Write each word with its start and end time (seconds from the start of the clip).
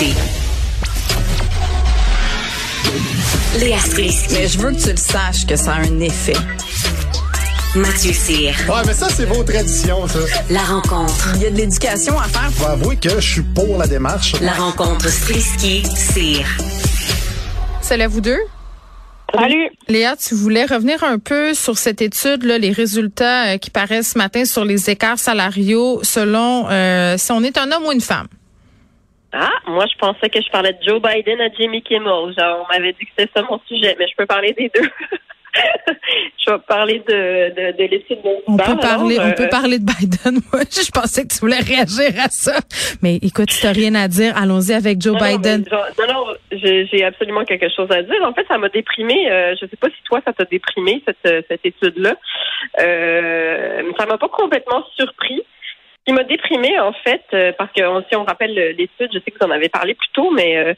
L'actualité. 0.00 0.14
Léa 3.58 3.78
Strisky. 3.78 4.34
Mais 4.34 4.48
je 4.48 4.58
veux 4.58 4.72
que 4.72 4.80
tu 4.80 4.90
le 4.90 4.96
saches 4.96 5.46
que 5.46 5.56
ça 5.56 5.74
a 5.74 5.80
un 5.80 6.00
effet. 6.00 6.36
Mathieu 7.74 8.12
Cyr. 8.12 8.54
Ouais, 8.68 8.82
mais 8.86 8.94
ça, 8.94 9.08
c'est 9.08 9.26
vos 9.26 9.42
traditions, 9.44 10.06
ça. 10.08 10.18
La 10.50 10.62
rencontre. 10.62 11.32
Il 11.36 11.42
y 11.42 11.46
a 11.46 11.50
de 11.50 11.56
l'éducation 11.56 12.18
à 12.18 12.24
faire. 12.24 12.50
Faut 12.52 12.66
avouer 12.66 12.96
que 12.96 13.20
je 13.20 13.32
suis 13.32 13.42
pour 13.42 13.78
la 13.78 13.86
démarche. 13.86 14.34
La 14.40 14.52
rencontre 14.52 15.08
Strisky-Cyr. 15.08 16.46
Salut 17.80 18.02
à 18.02 18.08
vous 18.08 18.20
deux? 18.20 18.40
Salut. 19.32 19.70
Léa, 19.88 20.16
tu 20.16 20.34
voulais 20.34 20.64
revenir 20.64 21.04
un 21.04 21.18
peu 21.18 21.54
sur 21.54 21.78
cette 21.78 22.02
étude, 22.02 22.42
là, 22.42 22.58
les 22.58 22.72
résultats 22.72 23.52
euh, 23.52 23.58
qui 23.58 23.70
paraissent 23.70 24.12
ce 24.12 24.18
matin 24.18 24.44
sur 24.44 24.64
les 24.64 24.90
écarts 24.90 25.20
salariaux 25.20 26.00
selon 26.02 26.68
euh, 26.68 27.16
si 27.16 27.30
on 27.30 27.42
est 27.44 27.56
un 27.56 27.70
homme 27.70 27.84
ou 27.86 27.92
une 27.92 28.00
femme. 28.00 28.26
Ah, 29.32 29.52
moi, 29.66 29.86
je 29.86 29.96
pensais 29.98 30.28
que 30.28 30.40
je 30.40 30.50
parlais 30.50 30.72
de 30.72 30.82
Joe 30.82 31.00
Biden 31.00 31.40
à 31.40 31.48
Jimmy 31.50 31.82
Kimmel. 31.82 32.34
Genre, 32.36 32.66
on 32.66 32.72
m'avait 32.72 32.92
dit 32.92 33.04
que 33.06 33.10
c'était 33.16 33.30
ça 33.34 33.42
mon 33.48 33.60
sujet, 33.66 33.94
mais 33.98 34.08
je 34.08 34.16
peux 34.16 34.26
parler 34.26 34.52
des 34.52 34.70
deux. 34.74 34.88
je 36.46 36.50
vais 36.50 36.58
parler 36.66 37.02
de, 37.08 37.48
de, 37.54 37.76
de 37.76 37.90
l'étude 37.90 38.22
de 38.22 38.28
On 38.46 38.56
peut 38.56 38.64
alors, 38.64 38.80
parler, 38.80 39.18
on 39.18 39.28
euh, 39.28 39.32
peut 39.32 39.48
parler 39.48 39.78
de 39.78 39.84
Biden. 39.84 40.40
Moi, 40.52 40.62
je 40.70 40.90
pensais 40.90 41.22
que 41.22 41.32
tu 41.32 41.40
voulais 41.40 41.60
réagir 41.60 42.10
à 42.18 42.28
ça. 42.28 42.58
Mais 43.02 43.16
écoute, 43.16 43.48
tu 43.48 43.64
n'as 43.64 43.72
rien 43.72 43.94
à 43.94 44.08
dire. 44.08 44.36
Allons-y 44.36 44.72
avec 44.72 45.00
Joe 45.00 45.14
non, 45.14 45.20
non, 45.20 45.26
Biden. 45.26 45.64
genre, 45.68 45.86
non, 45.98 46.12
non, 46.12 46.26
j'ai 46.50 46.86
j'ai 46.86 47.04
absolument 47.04 47.44
quelque 47.44 47.68
chose 47.68 47.90
à 47.90 48.02
dire. 48.02 48.22
En 48.24 48.32
fait, 48.32 48.46
ça 48.48 48.58
m'a 48.58 48.68
déprimé. 48.68 49.30
Euh, 49.30 49.54
je 49.60 49.66
sais 49.66 49.76
pas 49.76 49.88
si 49.88 50.02
toi, 50.04 50.20
ça 50.24 50.32
t'a 50.32 50.44
déprimé, 50.44 51.02
cette, 51.06 51.46
cette 51.48 51.64
étude-là. 51.64 52.16
Euh, 52.80 53.82
ça 53.98 54.06
m'a 54.06 54.18
pas 54.18 54.28
complètement 54.28 54.84
surpris. 54.96 55.42
Qui 56.10 56.14
m'a 56.14 56.24
déprimé, 56.24 56.76
en 56.80 56.92
fait, 56.92 57.22
euh, 57.34 57.52
parce 57.56 57.70
que 57.70 57.82
si 58.08 58.16
on 58.16 58.24
rappelle 58.24 58.52
l'étude, 58.52 59.10
je 59.12 59.20
sais 59.20 59.30
que 59.30 59.38
vous 59.40 59.46
en 59.46 59.54
avez 59.54 59.68
parlé 59.68 59.94
plus 59.94 60.08
tôt, 60.12 60.32
mais 60.32 60.56
euh, 60.56 60.74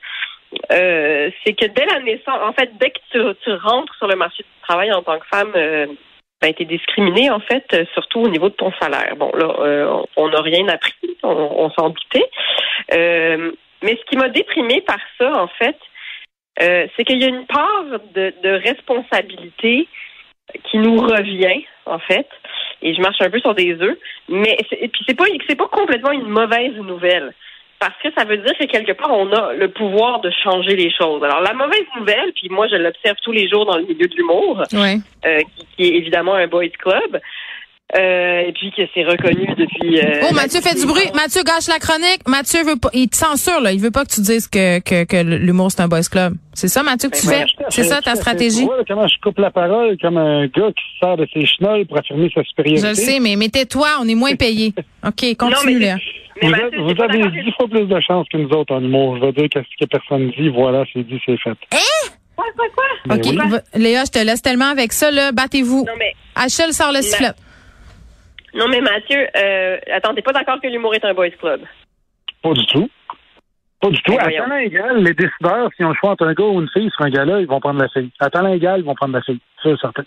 euh, 0.70 1.30
c'est 1.42 1.54
que 1.54 1.64
dès 1.64 1.86
la 1.86 2.00
naissance, 2.00 2.38
en 2.42 2.52
fait, 2.52 2.70
dès 2.78 2.90
que 2.90 2.98
tu, 3.10 3.18
tu 3.42 3.54
rentres 3.54 3.94
sur 3.94 4.08
le 4.08 4.16
marché 4.16 4.42
du 4.42 4.60
travail 4.68 4.92
en 4.92 5.02
tant 5.02 5.18
que 5.18 5.26
femme, 5.28 5.52
euh, 5.56 5.86
ben, 6.42 6.52
t'es 6.52 6.66
discriminé, 6.66 7.30
en 7.30 7.40
fait, 7.40 7.64
euh, 7.72 7.86
surtout 7.94 8.20
au 8.20 8.28
niveau 8.28 8.50
de 8.50 8.54
ton 8.56 8.74
salaire. 8.78 9.16
Bon, 9.16 9.32
là, 9.34 9.56
euh, 9.60 10.02
on 10.16 10.28
n'a 10.28 10.42
rien 10.42 10.68
appris, 10.68 11.16
on, 11.22 11.70
s'en 11.70 11.88
doutait. 11.88 12.28
Euh, 12.92 13.52
mais 13.82 13.96
ce 13.96 14.04
qui 14.10 14.18
m'a 14.18 14.28
déprimé 14.28 14.82
par 14.82 15.00
ça, 15.16 15.32
en 15.32 15.48
fait, 15.48 15.78
euh, 16.60 16.86
c'est 16.94 17.04
qu'il 17.04 17.22
y 17.22 17.24
a 17.24 17.28
une 17.28 17.46
part 17.46 17.86
de 18.12 18.50
responsabilité 18.68 19.88
qui 20.70 20.78
nous 20.78 20.96
revient, 20.98 21.64
en 21.86 21.98
fait. 21.98 22.26
Et 22.82 22.94
je 22.94 23.00
marche 23.00 23.20
un 23.20 23.30
peu 23.30 23.38
sur 23.40 23.54
des 23.54 23.74
œufs, 23.80 23.96
mais 24.28 24.56
c'est- 24.68 24.78
et 24.80 24.88
puis 24.88 25.02
c'est 25.06 25.16
pas 25.16 25.24
c'est 25.48 25.56
pas 25.56 25.68
complètement 25.68 26.10
une 26.10 26.26
mauvaise 26.28 26.74
nouvelle 26.76 27.32
parce 27.78 27.94
que 28.02 28.08
ça 28.16 28.24
veut 28.24 28.36
dire 28.38 28.56
que 28.58 28.64
quelque 28.66 28.92
part 28.92 29.10
on 29.12 29.32
a 29.32 29.52
le 29.54 29.68
pouvoir 29.68 30.20
de 30.20 30.30
changer 30.42 30.74
les 30.76 30.90
choses. 30.92 31.22
Alors 31.24 31.40
la 31.40 31.52
mauvaise 31.52 31.86
nouvelle, 31.98 32.32
puis 32.32 32.48
moi 32.48 32.66
je 32.68 32.76
l'observe 32.76 33.16
tous 33.22 33.32
les 33.32 33.48
jours 33.48 33.66
dans 33.66 33.76
le 33.76 33.84
milieu 33.84 34.06
de 34.08 34.14
l'humour, 34.16 34.62
Ouais. 34.72 34.96
euh, 35.26 35.40
qui, 35.56 35.66
qui 35.76 35.82
est 35.84 35.96
évidemment 35.96 36.34
un 36.34 36.46
boys 36.48 36.68
club, 36.70 37.20
euh, 37.94 38.40
et 38.48 38.52
puis 38.52 38.70
que 38.76 38.82
c'est 38.94 39.04
reconnu 39.04 39.46
depuis. 39.56 40.00
euh, 40.00 40.26
Oh, 40.30 40.34
Mathieu 40.34 40.60
fait 40.60 40.78
du 40.78 40.86
bruit. 40.86 41.10
Mathieu 41.14 41.42
gâche 41.42 41.68
la 41.68 41.78
chronique. 41.78 42.26
Mathieu 42.26 42.62
veut 42.64 42.76
pas, 42.76 42.88
il 42.94 43.08
te 43.08 43.16
censure, 43.16 43.60
là. 43.60 43.72
Il 43.72 43.80
veut 43.80 43.90
pas 43.90 44.04
que 44.04 44.12
tu 44.12 44.20
dises 44.22 44.48
que, 44.48 44.78
que, 44.80 45.04
que 45.04 45.16
l'humour, 45.22 45.70
c'est 45.70 45.82
un 45.82 45.88
boys 45.88 46.00
club. 46.10 46.34
C'est 46.54 46.68
ça, 46.68 46.82
Mathieu, 46.82 47.10
que 47.10 47.16
tu 47.18 47.26
Ben, 47.26 47.46
fais? 47.46 47.64
C'est 47.70 47.84
ça, 47.84 48.00
ta 48.00 48.14
stratégie? 48.14 48.64
Ouais, 48.64 48.76
comment 48.88 49.06
je 49.06 49.14
coupe 49.22 49.38
la 49.38 49.50
parole 49.50 49.96
comme 50.00 50.16
un 50.16 50.46
gars 50.46 50.68
qui 50.74 50.82
se 50.94 50.98
sert 51.06 51.16
de 51.16 51.26
ses 51.32 51.44
chenolles 51.46 51.86
pour 51.86 51.98
affirmer 51.98 52.30
sa 52.34 52.42
supériorité. 52.44 52.82
Je 52.82 52.88
le 52.88 52.94
sais, 52.94 53.20
mais, 53.20 53.36
tais-toi, 53.48 53.88
on 54.00 54.08
est 54.08 54.14
moins 54.14 54.34
payé. 54.36 54.72
OK, 55.06 55.36
continue. 55.36 55.78
Mais 55.80 56.48
Vous, 56.48 56.50
Mathieu, 56.50 56.68
avez- 56.70 57.22
vous 57.22 57.30
dix 57.30 57.52
fois 57.56 57.68
plus 57.68 57.86
de 57.86 58.00
chance 58.00 58.26
que 58.32 58.38
nous 58.38 58.48
autres 58.50 58.74
en 58.74 58.82
humour. 58.82 59.16
Je 59.16 59.26
vais 59.26 59.32
dire 59.32 59.48
qu'est-ce 59.50 59.84
que 59.84 59.88
personne 59.88 60.30
dit. 60.30 60.48
Voilà, 60.48 60.84
c'est 60.92 61.02
dit, 61.06 61.20
c'est 61.26 61.38
fait. 61.40 61.56
Quoi, 62.34 62.46
quoi, 62.56 62.66
quoi? 62.74 62.84
Ben 63.06 63.16
OK, 63.16 63.24
oui. 63.26 63.58
Léa, 63.80 64.04
je 64.06 64.10
te 64.10 64.18
laisse 64.24 64.40
tellement 64.42 64.70
avec 64.70 64.92
ça, 64.92 65.10
là. 65.10 65.30
Battez-vous. 65.32 65.84
Non 65.86 65.92
mais 65.98 66.14
sort 66.48 66.92
le 66.92 67.02
sifflet. 67.02 67.32
Non 68.54 68.68
mais 68.68 68.80
Mathieu, 68.80 69.26
euh, 69.36 69.78
attends, 69.92 70.14
t'es 70.14 70.22
pas 70.22 70.32
d'accord 70.32 70.60
que 70.60 70.68
l'humour 70.68 70.94
est 70.94 71.04
un 71.04 71.14
boys 71.14 71.30
club? 71.30 71.62
Pas 72.42 72.52
du 72.52 72.66
tout. 72.66 72.90
Pas 73.80 73.90
du 73.90 74.02
tout. 74.02 74.16
Ben 74.16 74.26
À 74.26 74.30
talent 74.30 74.56
égal, 74.56 75.02
les 75.02 75.14
décideurs, 75.14 75.70
si 75.76 75.84
on 75.84 75.88
le 75.88 75.94
choix 75.94 76.10
entre 76.10 76.26
un 76.26 76.34
gars 76.34 76.44
ou 76.44 76.60
une 76.60 76.68
fille 76.70 76.90
sur 76.90 77.04
un 77.04 77.10
gars-là, 77.10 77.40
ils 77.40 77.46
vont 77.46 77.60
prendre 77.60 77.80
la 77.80 77.88
fille. 77.88 78.10
À 78.20 78.30
talent 78.30 78.52
égal, 78.52 78.80
ils 78.80 78.84
vont 78.84 78.94
prendre 78.94 79.14
la 79.14 79.22
fille. 79.22 79.40
Ça, 79.62 79.70
c'est 79.70 79.80
certain. 79.80 80.02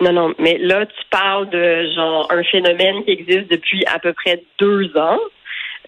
Non, 0.00 0.12
non, 0.12 0.34
mais 0.38 0.58
là, 0.58 0.86
tu 0.86 1.04
parles 1.10 1.50
de 1.50 1.90
genre 1.94 2.28
un 2.30 2.42
phénomène 2.44 3.04
qui 3.04 3.10
existe 3.10 3.50
depuis 3.50 3.84
à 3.86 3.98
peu 3.98 4.12
près 4.12 4.42
deux 4.58 4.96
ans. 4.96 5.18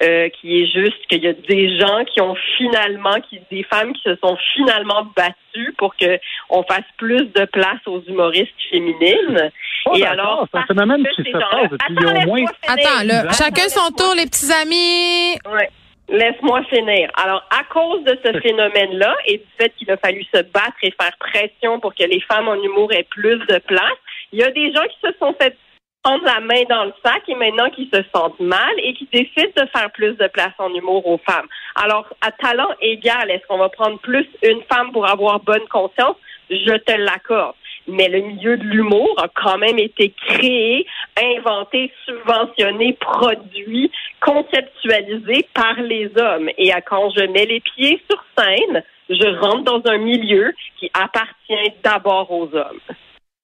Euh, 0.03 0.29
qui 0.31 0.63
est 0.63 0.67
juste 0.67 1.07
qu'il 1.09 1.23
y 1.23 1.29
a 1.29 1.35
des 1.35 1.79
gens 1.79 2.05
qui 2.05 2.21
ont 2.21 2.35
finalement, 2.57 3.21
qui 3.29 3.39
des 3.51 3.63
femmes 3.65 3.93
qui 3.93 4.03
se 4.03 4.17
sont 4.17 4.37
finalement 4.55 5.07
battues 5.15 5.75
pour 5.77 5.95
que 5.95 6.19
on 6.49 6.63
fasse 6.63 6.85
plus 6.97 7.27
de 7.33 7.45
place 7.45 7.81
aux 7.87 8.01
humoristes 8.03 8.49
féminines. 8.71 9.51
Oh, 9.87 9.93
Et 9.95 10.05
alors, 10.05 10.47
c'est 10.53 10.59
un 10.59 10.67
phénomène 10.67 11.07
qui 11.15 11.23
se 11.23 11.33
passe 11.33 11.71
depuis 11.71 11.97
Attends, 11.99 12.23
au 12.23 12.27
moins. 12.27 12.45
Attends, 12.67 13.05
là. 13.05 13.31
Chacun 13.33 13.69
son 13.69 13.93
tour, 13.93 14.15
les 14.17 14.25
petits 14.25 14.51
amis. 14.53 15.39
Ouais. 15.51 15.69
Laisse-moi 16.09 16.65
finir. 16.65 17.11
Alors, 17.23 17.45
à 17.51 17.65
cause 17.65 18.03
de 18.05 18.19
ce 18.25 18.41
phénomène-là 18.43 19.15
et 19.27 19.39
du 19.39 19.45
fait 19.59 19.73
qu'il 19.77 19.91
a 19.91 19.97
fallu 19.97 20.25
se 20.35 20.43
battre 20.43 20.77
et 20.83 20.93
faire 21.01 21.17
pression 21.19 21.79
pour 21.79 21.95
que 21.95 22.05
les 22.05 22.21
femmes 22.21 22.49
en 22.49 22.57
humour 22.57 22.93
aient 22.93 23.07
plus 23.11 23.39
de 23.39 23.59
place, 23.59 23.99
il 24.33 24.41
y 24.41 24.43
a 24.43 24.51
des 24.51 24.73
gens 24.73 24.85
qui 24.85 24.99
se 25.09 25.13
sont 25.19 25.35
fait 25.41 25.57
prendre 26.03 26.25
la 26.25 26.41
main 26.41 26.63
dans 26.69 26.85
le 26.85 26.93
sac 27.05 27.23
et 27.29 27.35
maintenant 27.35 27.69
qui 27.71 27.91
se 27.93 28.03
sentent 28.15 28.41
mal 28.41 28.73
et 28.83 28.95
qui 28.95 29.09
décident 29.13 29.53
de 29.57 29.67
faire 29.67 29.91
plus 29.93 30.15
de 30.17 30.27
place 30.29 30.53
en 30.59 30.73
humour 30.75 31.07
aux 31.07 31.19
femmes. 31.19 31.47
Alors, 31.75 32.07
à 32.21 32.33
talent 32.33 32.71
égal, 32.81 33.31
est-ce 33.31 33.47
qu'on 33.47 33.59
va 33.59 33.69
prendre 33.69 33.99
plus 33.99 34.27
une 34.43 34.63
femme 34.63 34.93
pour 34.93 35.09
avoir 35.09 35.41
bonne 35.41 35.67
conscience? 35.69 36.17
Je 36.51 36.77
te 36.79 36.93
l'accorde. 36.93 37.55
Mais 37.87 38.09
le 38.09 38.21
milieu 38.21 38.57
de 38.57 38.65
l'humour 38.65 39.15
a 39.19 39.29
quand 39.29 39.59
même 39.59 39.79
été 39.79 40.13
créé, 40.27 40.87
inventé, 41.17 41.93
subventionné, 42.05 42.93
produit, 42.95 43.91
conceptualisé 44.21 45.47
par 45.55 45.75
les 45.81 46.11
hommes. 46.17 46.51
Et 46.59 46.71
quand 46.87 47.11
je 47.11 47.25
mets 47.27 47.47
les 47.47 47.61
pieds 47.61 48.01
sur 48.09 48.23
scène, 48.39 48.83
je 49.09 49.39
rentre 49.41 49.65
dans 49.65 49.91
un 49.91 49.99
milieu 49.99 50.53
qui 50.79 50.91
appartient 50.95 51.73
d'abord 51.83 52.31
aux 52.31 52.55
hommes. 52.55 52.81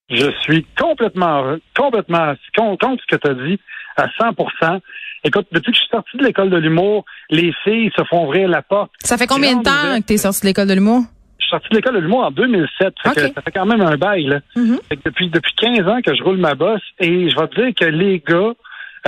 Je 0.08 0.30
suis 0.42 0.64
complètement, 0.78 1.56
complètement 1.76 2.34
con- 2.56 2.76
contre 2.76 3.02
ce 3.08 3.16
que 3.16 3.20
tu 3.20 3.30
as 3.30 3.34
dit 3.34 3.58
à 3.96 4.06
100% 4.20 4.80
Écoute, 5.24 5.46
depuis 5.50 5.72
que 5.72 5.76
je 5.76 5.82
suis 5.82 5.90
sorti 5.90 6.16
de 6.18 6.24
l'école 6.24 6.50
de 6.50 6.56
l'humour, 6.58 7.04
les 7.30 7.52
filles 7.64 7.90
se 7.98 8.04
font 8.04 8.26
ouvrir 8.26 8.48
la 8.48 8.62
porte. 8.62 8.92
Ça 9.00 9.16
fait 9.18 9.26
combien 9.26 9.56
de 9.56 9.62
temps 9.64 9.98
que 9.98 10.02
t'es 10.06 10.18
sorti 10.18 10.42
de 10.42 10.46
l'école 10.46 10.68
de 10.68 10.74
l'humour? 10.74 11.00
Je 11.38 11.44
suis 11.44 11.50
sorti 11.50 11.68
de 11.70 11.76
l'école 11.76 11.94
de 11.96 12.00
l'humour 12.00 12.24
en 12.26 12.30
2007. 12.30 12.94
Fait 13.02 13.14
que 13.14 13.26
Ok. 13.26 13.32
ça 13.34 13.42
fait 13.42 13.50
quand 13.50 13.66
même 13.66 13.80
un 13.80 13.96
bail. 13.96 14.24
Là. 14.26 14.40
Mhm. 14.54 14.78
Fait 14.88 14.96
que 14.96 15.02
depuis, 15.06 15.28
depuis 15.30 15.52
15 15.56 15.88
ans 15.88 16.00
que 16.04 16.14
je 16.14 16.22
roule 16.22 16.36
ma 16.36 16.54
bosse 16.54 16.82
et 17.00 17.28
je 17.28 17.34
vais 17.36 17.48
te 17.48 17.60
dire 17.60 17.74
que 17.74 17.86
les 17.86 18.22
gars, 18.24 18.52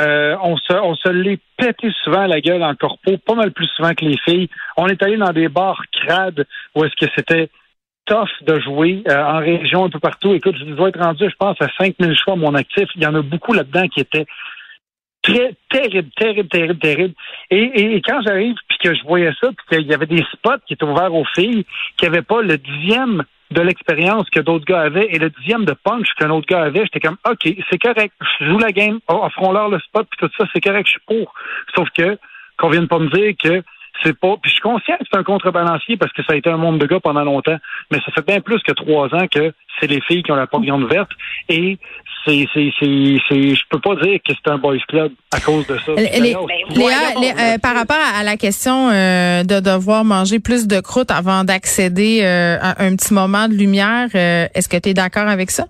euh, 0.01 0.37
on 0.43 0.57
se, 0.57 0.73
on 0.73 0.97
se 0.97 1.09
l'est 1.09 1.39
pété 1.57 1.91
souvent 2.03 2.23
à 2.23 2.27
la 2.27 2.41
gueule 2.41 2.65
en 2.65 2.75
corpo, 2.75 3.17
pas 3.19 3.35
mal 3.35 3.53
plus 3.53 3.67
souvent 3.77 3.95
que 3.95 4.05
les 4.05 4.19
filles. 4.25 4.49
On 4.77 4.89
est 4.89 5.01
allé 5.05 5.17
dans 5.19 5.33
des 5.33 5.49
bars 5.49 5.83
crades 5.93 6.45
où 6.75 6.85
est-ce 6.85 6.95
que 6.97 7.11
c'était 7.17 7.49
de 8.43 8.61
jouer 8.61 9.03
euh, 9.09 9.23
en 9.23 9.39
région 9.39 9.85
un 9.85 9.91
peu 9.91 9.99
partout. 9.99 10.33
Écoute, 10.33 10.57
je 10.59 10.65
dois 10.65 10.89
être 10.89 11.01
rendu, 11.01 11.25
je 11.29 11.37
pense, 11.37 11.57
à 11.61 11.69
5000 11.79 12.17
choix 12.17 12.35
à 12.35 12.37
mon 12.37 12.55
actif. 12.55 12.89
Il 12.97 13.03
y 13.03 13.07
en 13.07 13.15
a 13.15 13.23
beaucoup 13.23 13.53
là-dedans 13.53 13.87
qui 13.89 14.01
étaient 14.01 14.27
très 15.23 15.55
terrible, 15.71 16.11
terrible, 16.17 16.49
terrible, 16.49 16.79
terrible. 16.79 17.15
Et, 17.51 17.63
et, 17.63 17.97
et 17.97 18.03
quand 18.03 18.21
j'arrive 18.23 18.57
puis 18.69 18.79
que 18.79 18.95
je 18.95 19.03
voyais 19.05 19.33
ça, 19.41 19.49
puis 19.49 19.79
qu'il 19.79 19.87
y 19.87 19.95
avait 19.95 20.07
des 20.07 20.25
spots 20.33 20.61
qui 20.67 20.75
étaient 20.75 20.85
ouverts 20.85 21.15
aux 21.15 21.27
filles, 21.35 21.65
qui 21.97 22.05
n'avaient 22.05 22.23
pas 22.23 22.43
le 22.43 22.57
dixième 22.57 23.25
de 23.51 23.61
l'expérience 23.63 24.29
que 24.31 24.41
d'autres 24.41 24.67
gars 24.67 24.83
avaient 24.83 25.09
et 25.11 25.19
le 25.19 25.31
dixième 25.31 25.65
de 25.65 25.73
punch 25.73 26.07
qu'un 26.19 26.31
autre 26.31 26.47
gars 26.47 26.63
avait, 26.63 26.85
j'étais 26.85 27.01
comme 27.01 27.17
OK, 27.29 27.49
c'est 27.71 27.79
correct, 27.79 28.13
je 28.41 28.45
joue 28.45 28.59
la 28.59 28.73
game, 28.73 28.99
oh, 29.09 29.21
offrons-leur 29.23 29.71
le 29.71 29.79
spot 29.81 30.07
puis 30.11 30.19
tout 30.19 30.33
ça, 30.37 30.45
c'est 30.53 30.61
correct, 30.61 30.87
je 30.87 30.93
suis 30.93 31.01
pour. 31.07 31.33
Sauf 31.75 31.89
que 31.91 32.19
qu'on 32.59 32.69
vienne 32.69 32.89
pas 32.89 32.99
me 32.99 33.09
dire 33.09 33.35
que 33.43 33.63
c'est 34.03 34.19
pas. 34.19 34.37
Puis 34.41 34.51
je 34.51 34.55
suis 34.55 34.63
conscient 34.63 34.97
que 34.97 35.05
c'est 35.11 35.19
un 35.19 35.25
contrebalancier 35.25 35.97
parce 35.97 36.13
que 36.13 36.23
ça 36.23 36.33
a 36.33 36.37
été 36.37 36.51
un 36.51 36.57
monde 36.57 36.79
de 36.79 36.87
gars 36.87 37.01
pendant 37.01 37.25
longtemps, 37.25 37.57
mais 37.91 37.99
ça 38.05 38.13
fait 38.13 38.27
bien 38.27 38.41
plus 38.41 38.61
que 38.63 38.73
trois 38.73 39.13
ans 39.15 39.27
que 39.27 39.53
c'est 39.81 39.87
les 39.87 40.01
filles 40.03 40.23
qui 40.23 40.33
ont 40.33 40.37
la 40.37 40.47
porte 40.47 40.65
verte 40.91 41.11
et 41.49 41.79
c'est 42.25 42.47
c'est 42.53 42.71
c'est 42.81 43.17
c'est 43.29 43.55
je 43.55 43.63
peux 43.71 43.81
pas 43.81 43.95
dire 43.97 44.19
que 44.27 44.33
c'est 44.35 44.51
un 44.51 44.59
boys 44.59 44.77
club 44.89 45.13
à 45.33 45.41
cause 45.41 45.67
de 45.67 45.79
ça. 45.79 45.93
Les- 45.95 46.21
Léa, 46.21 46.39
euh, 47.55 47.59
par 47.59 47.75
rapport 47.75 47.97
à 48.19 48.23
la 48.25 48.37
question 48.37 48.91
euh, 48.91 49.43
de 49.45 49.61
devoir 49.61 50.05
manger 50.05 50.41
plus 50.41 50.67
de 50.67 50.81
croûte 50.81 51.11
avant 51.11 51.45
d'accéder 51.45 52.21
euh, 52.23 52.57
à 52.61 52.83
un 52.85 52.97
petit 52.97 53.15
moment 53.15 53.49
de 53.49 53.55
lumière, 53.55 54.09
euh, 54.15 54.47
est-ce 54.55 54.69
que 54.69 54.77
tu 54.77 54.91
es 54.91 54.95
d'accord 54.95 55.29
avec 55.29 55.51
ça? 55.51 55.67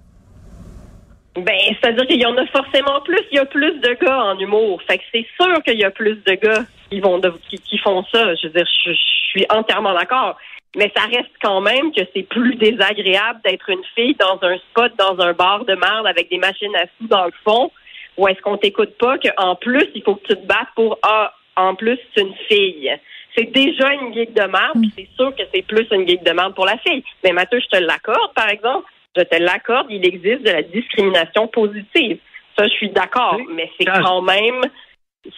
Ben, 1.37 1.55
c'est-à-dire 1.81 2.07
qu'il 2.07 2.21
y 2.21 2.27
en 2.27 2.37
a 2.37 2.47
forcément 2.47 3.01
plus. 3.05 3.21
Il 3.31 3.37
y 3.37 3.39
a 3.39 3.45
plus 3.47 3.79
de 3.81 3.97
gars 4.05 4.23
en 4.25 4.39
humour. 4.39 4.81
Fait 4.89 4.99
que 4.99 5.05
c'est 5.13 5.27
sûr 5.41 5.63
qu'il 5.63 5.79
y 5.79 5.85
a 5.85 5.91
plus 5.91 6.17
de 6.27 6.35
gars 6.43 6.65
qui 6.91 7.01
vont 7.01 7.19
de- 7.19 7.33
qui, 7.49 7.59
qui 7.59 7.79
font 7.79 8.05
ça. 8.13 8.35
Je 8.37 8.47
veux 8.47 8.53
dire, 8.53 8.67
je, 8.85 8.91
je 8.93 8.97
suis 9.31 9.47
entièrement 9.51 9.95
d'accord. 9.95 10.37
Mais 10.77 10.93
ça 10.95 11.05
reste 11.05 11.31
quand 11.43 11.61
même 11.61 11.93
que 11.93 12.03
c'est 12.15 12.23
plus 12.25 12.55
désagréable 12.57 13.41
d'être 13.45 13.69
une 13.71 13.83
fille 13.95 14.15
dans 14.17 14.39
un 14.43 14.59
spot, 14.59 14.93
dans 14.99 15.19
un 15.21 15.33
bar 15.33 15.65
de 15.65 15.75
merde 15.75 16.07
avec 16.07 16.29
des 16.31 16.39
machines 16.39 16.75
à 16.77 16.85
sous 16.99 17.09
dans 17.09 17.25
le 17.25 17.33
fond, 17.45 17.71
ou 18.19 18.29
est-ce 18.29 18.41
qu'on 18.43 18.59
t'écoute 18.59 18.97
pas 18.99 19.17
qu'en 19.19 19.55
plus, 19.57 19.89
il 19.95 20.03
faut 20.03 20.17
que 20.17 20.27
tu 20.27 20.35
te 20.41 20.47
battes 20.47 20.69
pour 20.77 20.99
ah, 21.03 21.33
en 21.57 21.75
plus, 21.75 21.99
c'est 22.15 22.21
une 22.23 22.35
fille. 22.49 22.93
c'est 23.37 23.51
déjà 23.51 23.93
une 23.95 24.13
geek 24.15 24.35
de 24.35 24.43
merde, 24.43 24.75
puis 24.81 24.93
c'est 24.97 25.09
sûr 25.17 25.35
que 25.35 25.43
c'est 25.53 25.63
plus 25.63 25.87
une 25.91 26.07
geek 26.07 26.23
de 26.23 26.33
merde 26.33 26.55
pour 26.55 26.67
la 26.67 26.77
fille. 26.79 27.03
Mais 27.25 27.33
Mathieu, 27.33 27.61
je 27.61 27.67
te 27.79 27.83
l'accorde, 27.83 28.33
par 28.35 28.49
exemple, 28.51 28.87
je 29.17 29.23
te 29.23 29.43
l'accorde, 29.43 29.87
il 29.91 30.07
existe 30.07 30.43
de 30.43 30.51
la 30.51 30.63
discrimination 30.63 31.49
positive. 31.49 32.19
Ça, 32.57 32.65
je 32.65 32.73
suis 32.75 32.91
d'accord, 32.91 33.39
mais 33.55 33.71
c'est 33.79 33.87
Quand- 33.87 34.03
quand 34.03 34.23
même, 34.23 34.61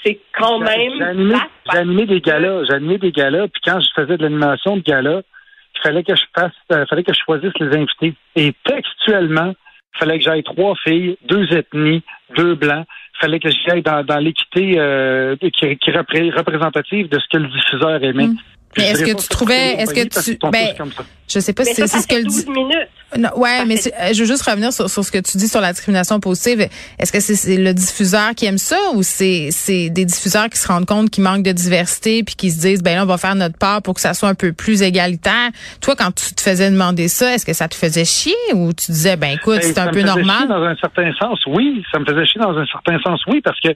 c'est 0.05 0.19
quand 0.39 0.59
même. 0.59 0.99
Animé 1.69 2.07
des 2.07 2.21
galas, 2.21 2.65
animé 2.71 2.99
des 2.99 3.13
galas, 3.13 3.49
puis 3.49 3.61
quand 3.65 3.81
je 3.81 3.89
faisais 3.95 4.17
de 4.17 4.23
l'animation 4.23 4.77
de 4.77 4.83
galas, 4.83 5.23
il 5.77 5.81
fallait 5.83 6.03
que 6.03 6.15
je 6.15 6.25
fasse, 6.35 6.53
euh, 6.73 6.85
fallait 6.87 7.05
que 7.05 7.13
je 7.13 7.21
choisisse 7.25 7.53
les 7.61 7.77
invités. 7.77 8.15
Et 8.37 8.53
textuellement, 8.65 9.55
il 9.95 9.99
fallait 9.99 10.19
que 10.19 10.25
j'aille 10.25 10.43
trois 10.43 10.75
filles, 10.85 11.17
deux 11.29 11.47
ethnies, 11.53 12.03
deux 12.37 12.55
blancs. 12.55 12.87
Il 13.15 13.19
fallait 13.21 13.41
que 13.41 13.51
j'aille 13.51 13.83
dans, 13.83 14.05
dans 14.05 14.19
l'équité 14.19 14.75
euh, 14.79 15.37
qui, 15.37 15.51
qui 15.51 15.91
est 15.91 15.97
repré- 15.97 16.31
représentative 16.37 17.09
de 17.09 17.19
ce 17.19 17.27
que 17.31 17.39
le 17.39 17.49
diffuseur 17.49 18.03
aimait. 18.03 18.29
Mm. 18.29 18.37
Mais 18.77 18.85
est-ce 18.91 19.03
que 19.03 19.21
tu 19.21 19.29
trouvais- 19.29 19.75
est-ce 19.79 19.93
que 19.95 20.05
tu- 20.23 20.39
ben. 20.51 20.69
Je 21.33 21.39
sais 21.39 21.53
pas 21.53 21.63
Mais 21.65 21.75
si 21.75 21.87
c'est 21.87 22.01
ce 22.01 22.07
que 22.09 22.17
le 22.17 22.25
12 22.25 22.45
dit. 22.45 22.51
minutes. 22.51 22.89
Non, 23.17 23.29
ouais, 23.37 23.65
mais 23.65 23.77
euh, 23.77 24.13
je 24.13 24.21
veux 24.21 24.27
juste 24.27 24.43
revenir 24.49 24.73
sur, 24.73 24.89
sur 24.91 25.05
ce 25.05 25.11
que 25.13 25.19
tu 25.19 25.37
dis 25.39 25.47
sur 25.49 25.61
la 25.61 25.73
discrimination 25.73 26.19
positive. 26.21 26.69
Est-ce 26.99 27.13
que 27.13 27.21
c'est 27.21 27.57
le 27.57 27.73
diffuseur 27.75 28.35
qui 28.37 28.47
aime 28.47 28.59
ça 28.59 28.77
ou 28.95 29.03
c'est 29.03 29.49
c'est 29.53 29.91
des 29.91 30.05
diffuseurs 30.05 30.49
qui 30.49 30.59
se 30.59 30.67
rendent 30.69 30.87
compte 30.87 31.11
qu'il 31.11 31.23
manque 31.25 31.43
de 31.45 31.51
diversité 31.53 32.23
puis 32.25 32.35
qui 32.37 32.51
se 32.51 32.61
disent 32.61 32.83
ben 32.83 32.95
là 32.97 33.03
on 33.03 33.07
va 33.07 33.17
faire 33.19 33.35
notre 33.37 33.59
part 33.59 33.83
pour 33.83 33.95
que 33.95 34.01
ça 34.01 34.15
soit 34.15 34.29
un 34.29 34.35
peu 34.35 34.53
plus 34.53 34.83
égalitaire? 34.83 35.51
Toi 35.81 35.95
quand 35.97 36.13
tu 36.13 36.35
te 36.35 36.41
faisais 36.41 36.71
demander 36.71 37.09
ça, 37.09 37.35
est-ce 37.35 37.47
que 37.47 37.53
ça 37.53 37.67
te 37.69 37.75
faisait 37.75 38.05
chier 38.05 38.35
ou 38.55 38.73
tu 38.73 38.91
disais 38.93 39.17
ben 39.17 39.31
écoute, 39.35 39.57
Ben, 39.57 39.63
c'est 39.63 39.73
ça 39.75 39.83
un 39.85 39.87
me 39.87 39.91
peu 39.93 40.01
faisait 40.03 40.13
chier 40.13 40.23
normal 40.25 40.49
Dans 40.49 40.63
un 40.65 40.77
certain 40.77 41.13
sens, 41.15 41.39
oui. 41.49 41.83
Ça 41.93 41.99
me 42.01 42.05
faisait 42.05 42.27
chier 42.27 42.41
dans 42.41 42.57
un 42.57 42.67
certain 42.67 42.99
sens, 43.01 43.21
oui, 43.29 43.41
parce 43.41 43.59
que 43.61 43.69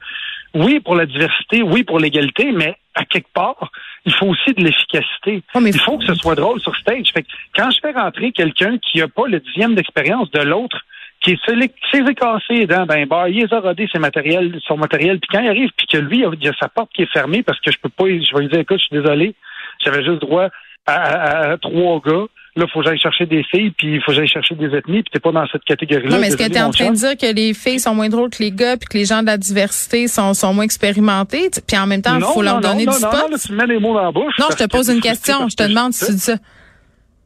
oui 0.55 0.79
pour 0.81 0.95
la 0.97 1.07
diversité, 1.07 1.63
oui 1.63 1.83
pour 1.85 1.99
l'égalité, 2.01 2.53
mais 2.53 2.77
à 2.95 3.05
quelque 3.05 3.33
part, 3.35 3.71
il 4.07 4.13
faut 4.13 4.27
aussi 4.27 4.53
de 4.55 4.63
l'efficacité. 4.63 5.43
Mais 5.61 5.71
il 5.71 5.81
faut 5.81 5.99
que 5.99 6.05
ce 6.05 6.15
soit 6.15 6.35
drôle 6.35 6.61
sur 6.61 6.75
stage. 6.77 7.11
Fait 7.13 7.23
que 7.23 7.29
quand 7.57 7.71
je 7.71 7.79
fais 7.81 7.93
rentrer 7.93 8.33
quelqu'un 8.33 8.77
qui 8.79 8.99
n'a 8.99 9.09
pas 9.09 9.27
le 9.27 9.41
dixième 9.41 9.75
d'expérience 9.75 10.31
de 10.31 10.43
l'autre, 10.43 10.79
qui 11.21 11.31
est 11.33 11.41
celui 11.47 11.69
qui 11.71 11.75
s'est 11.91 12.15
cassé 12.15 12.67
dents 12.67 12.85
d'un 12.85 13.07
bar, 13.07 13.29
il 13.29 13.37
les 13.43 13.55
a 13.55 13.61
rodé 13.61 13.89
ses 13.91 13.99
matériels, 13.99 14.59
son 14.67 14.77
matériel, 14.77 15.19
puis 15.21 15.29
quand 15.33 15.41
il 15.43 15.49
arrive, 15.49 15.71
puis 15.77 15.87
que 15.87 15.97
lui, 15.97 16.19
il 16.41 16.49
a 16.49 16.53
sa 16.61 16.69
porte 16.69 16.91
qui 16.93 17.03
est 17.03 17.13
fermée 17.13 17.43
parce 17.43 17.59
que 17.61 17.71
je 17.73 17.79
peux 17.79 17.89
pas, 17.89 18.05
je 18.05 18.35
vais 18.37 18.43
lui 18.43 18.49
dire, 18.49 18.61
écoute, 18.61 18.79
je 18.79 18.85
suis 18.87 18.97
désolé, 19.03 19.35
j'avais 19.83 20.05
juste 20.05 20.21
droit 20.21 20.49
à, 20.87 20.93
à- 20.95 21.51
à 21.53 21.57
trois 21.59 22.01
gars. 22.05 22.27
Là, 22.57 22.67
il 22.69 22.71
faut 22.71 22.81
que 22.83 22.87
j'aille 22.87 23.01
chercher 23.01 23.27
des 23.27 23.43
filles, 23.43 23.73
puis 23.73 23.95
il 23.97 24.01
faut 24.01 24.13
que 24.13 24.17
j'aille 24.19 24.29
chercher 24.29 24.55
des 24.55 24.67
ethnies, 24.77 25.03
puis 25.03 25.11
t'es 25.13 25.19
pas 25.19 25.33
dans 25.33 25.45
cette 25.49 25.65
catégorie-là. 25.65 26.09
Non, 26.11 26.19
mais 26.21 26.29
est-ce 26.29 26.37
que 26.37 26.45
Désolé, 26.45 26.55
tu 26.55 26.61
es 26.61 26.63
en 26.63 26.71
train 26.71 26.91
de 26.93 26.97
dire 26.97 27.17
que 27.17 27.35
les 27.35 27.53
filles 27.53 27.81
sont 27.81 27.95
moins 27.97 28.09
drôles 28.09 28.31
que 28.31 28.41
les 28.41 28.53
gars 28.53 28.77
puis 28.77 28.87
que 28.89 28.97
les 28.97 29.05
gens 29.07 29.23
de 29.23 29.27
la 29.27 29.37
diversité 29.39 30.07
sont, 30.07 30.35
sont 30.35 30.55
moins 30.55 30.63
expérimentés? 30.65 31.51
Puis 31.67 31.77
en 31.77 31.89
même 31.89 32.01
temps, 32.01 32.15
il 32.15 32.21
Non, 32.21 32.29
faut 32.33 32.43
leur 32.43 32.61
non, 32.61 32.61
donner 32.61 32.85
non, 32.87 32.93
du 32.97 33.03
non, 33.03 33.11
spot? 33.11 33.23
Non, 33.25 33.29
là, 33.33 33.37
tu 33.45 33.53
me 33.53 33.57
mets 33.59 33.67
les 33.75 33.81
mots 33.81 33.95
dans 33.95 34.05
la 34.05 34.13
bouche. 34.13 34.35
Non, 34.39 34.47
je 34.53 34.57
te 34.57 34.69
pose 34.69 34.89
une 34.89 35.01
question. 35.01 35.49
Je 35.49 35.57
te 35.57 35.65
que 35.65 35.69
demande 35.69 35.93
si 35.95 36.07
tu 36.07 36.13
dis 36.13 36.19
ça. 36.21 36.37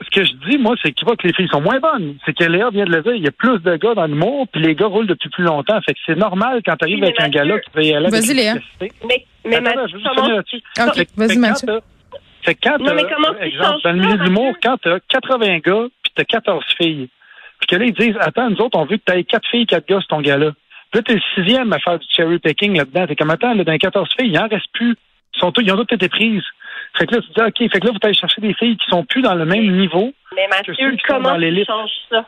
Ce 0.01 0.09
que 0.19 0.25
je 0.25 0.33
dis, 0.49 0.57
moi, 0.57 0.77
c'est 0.83 0.93
qu'il 0.93 1.05
voit 1.07 1.17
que 1.17 1.27
les 1.27 1.35
filles 1.35 1.49
sont 1.53 1.61
moins 1.61 1.81
bonnes. 1.81 2.15
C'est 2.25 2.33
que 2.33 2.45
Léa 2.45 2.71
vient 2.71 2.85
de 2.87 2.91
le 2.93 3.03
dire, 3.03 3.15
il 3.15 3.23
y 3.25 3.27
a 3.29 3.33
plus 3.33 3.59
de 3.59 3.77
gars 3.77 3.95
dans 3.95 4.07
l'humour, 4.07 4.47
puis 4.51 4.63
les 4.63 4.75
gars 4.77 4.87
roulent 4.87 5.09
depuis 5.09 5.29
plus 5.29 5.43
longtemps. 5.45 5.79
Fait 5.85 5.93
que 5.93 5.99
c'est 6.07 6.17
normal 6.17 6.61
quand 6.65 6.77
tu 6.77 6.85
arrives 6.85 7.01
Oui, 7.01 7.05
avec 7.05 7.21
un 7.21 7.25
Mathieu- 7.25 7.39
gars 7.41 7.45
là 7.45 7.59
qui 7.59 7.71
va 7.75 7.83
y 7.83 7.95
aller 7.95 8.07
avec 8.07 8.13
Vas-y, 8.23 8.35
Léa. 8.35 8.55
Mais, 8.81 8.91
mais 9.45 9.57
Attends, 9.57 9.63
Mathieu, 9.65 9.73
je 9.75 9.81
veux 9.81 9.89
juste 9.99 10.05
comment- 10.09 10.23
finir 10.23 10.37
là-dessus. 10.37 10.63
OK, 10.81 10.95
Fait 10.95 11.05
que- 11.05 11.11
vas-y, 11.17 11.37
Mathieu. 11.39 11.69
Fait 12.49 12.55
que 12.55 12.67
quand 12.67 12.79
Non, 12.79 12.95
mais 12.95 13.03
t'as, 13.03 13.15
comment 13.15 13.29
par 13.29 13.39
tu 13.41 13.45
exemple, 13.45 13.81
dans 13.85 13.93
le 13.93 13.99
milieu 13.99 14.17
de 14.17 14.23
l'humour, 14.23 14.47
Mathieu? 14.47 14.61
quand 14.63 14.77
t'as 14.79 15.01
80 15.21 15.59
gars, 15.59 15.87
puis 16.03 16.13
t'as 16.15 16.25
14 16.25 16.65
filles, 16.79 17.11
puis 17.61 17.67
que 17.67 17.77
là, 17.77 17.85
ils 17.85 17.93
disent, 17.93 18.17
attends, 18.21 18.49
nous 18.49 18.57
autres, 18.63 18.79
on 18.79 18.87
veut 18.87 18.97
que 18.97 19.03
t'aies 19.05 19.25
4 19.25 19.47
filles, 19.51 19.67
4 19.67 19.87
gars 19.87 19.99
sur 19.99 20.09
ton 20.09 20.23
gars-là. 20.23 20.53
Puis 20.91 20.99
là, 20.99 21.03
t'es 21.03 21.15
le 21.17 21.21
sixième 21.35 21.71
à 21.75 21.79
faire 21.79 21.99
du 21.99 22.07
cherry 22.09 22.39
picking 22.39 22.75
là-dedans. 22.79 23.07
T'es 23.07 23.17
comme, 23.17 23.31
attends, 23.31 23.53
là, 23.53 23.65
dans 23.65 23.73
les 23.73 23.79
14 23.79 24.09
filles, 24.19 24.31
il 24.31 24.39
en 24.39 24.49
reste 24.49 24.73
plus. 24.73 24.97
Ils, 25.35 25.41
sont 25.41 25.53
tous, 25.53 25.61
ils 25.61 25.71
ont 25.71 25.77
toutes 25.77 25.93
été 25.93 26.09
prises. 26.09 26.43
Fait 26.97 27.07
que 27.07 27.17
là, 27.17 27.21
tu 27.21 27.29
dis, 27.29 27.43
OK, 27.43 27.71
fait 27.71 27.81
que 27.81 27.87
là, 27.87 27.93
vous 27.93 27.99
allez 28.03 28.15
chercher 28.15 28.41
des 28.41 28.55
filles 28.55 28.79
qui 28.79 28.89
sont 28.89 29.05
plus 29.05 29.21
dans 29.21 29.35
le 29.35 29.45
même 29.45 29.71
niveau. 29.77 30.15
Mais 30.35 30.47
que 30.65 30.73
ceux 30.73 30.85
Mathieu, 30.85 30.91
qui 30.93 31.07
sont 31.07 31.15
comment 31.15 31.29
dans 31.29 31.35
tu 31.35 31.41
l'élite. 31.43 31.67
changes 31.67 31.91
ça? 32.09 32.27